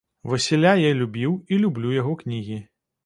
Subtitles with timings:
[0.31, 2.59] Васіля я любіў і люблю яго кнігі.